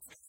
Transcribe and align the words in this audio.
Thank 0.00 0.21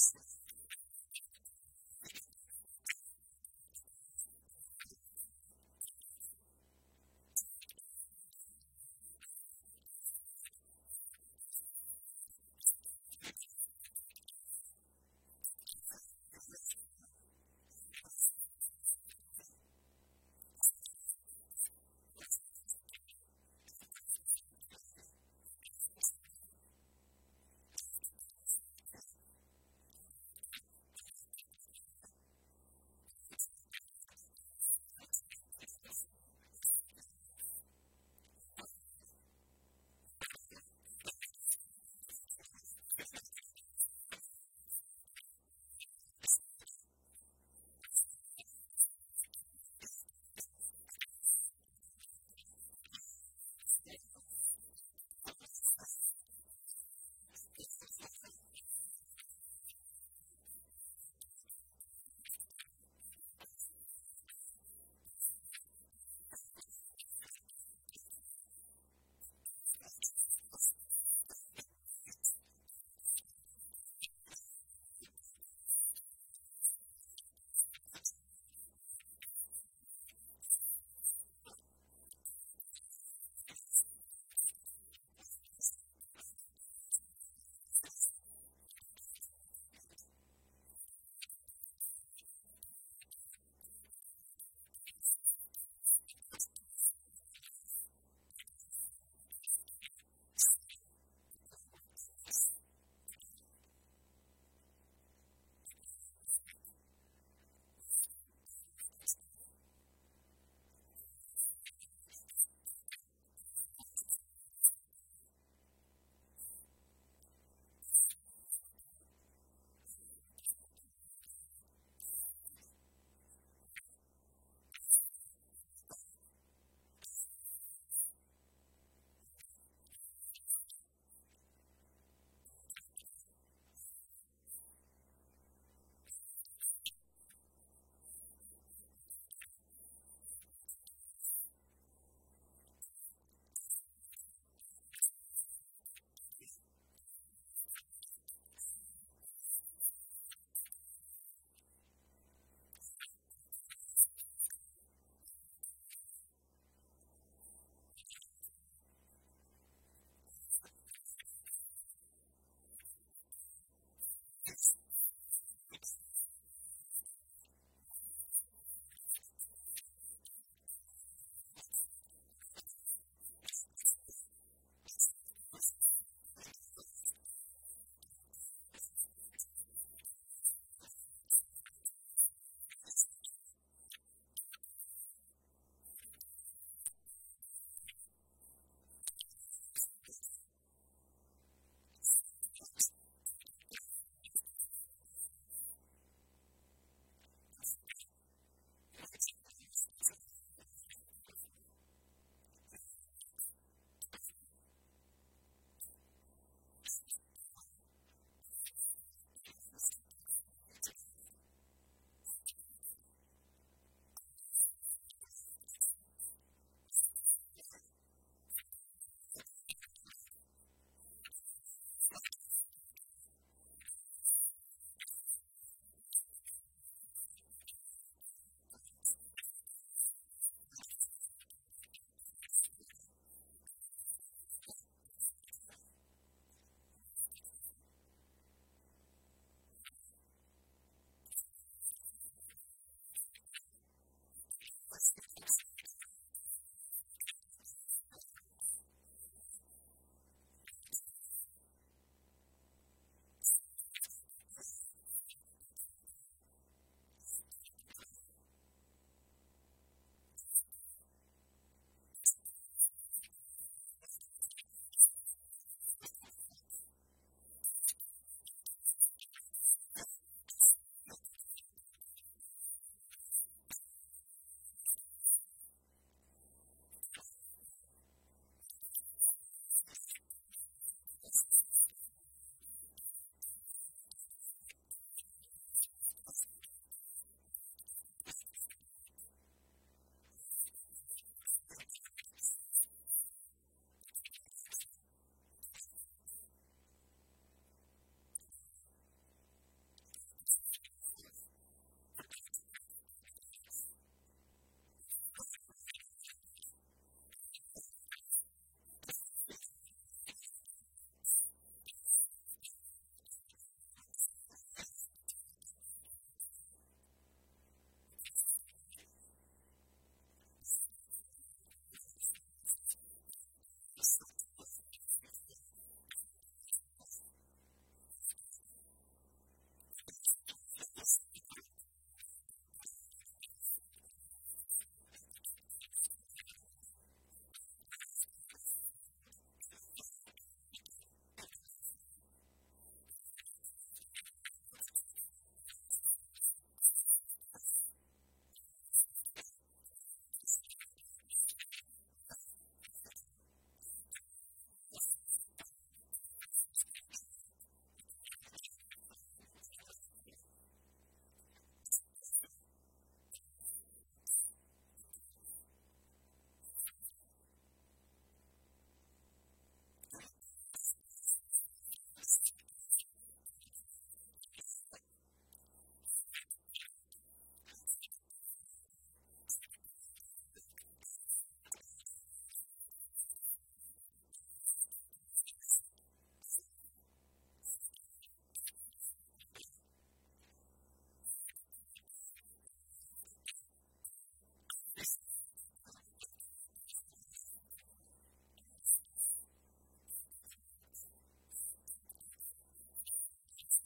lives 0.00 0.14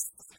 Thanks. 0.00 0.29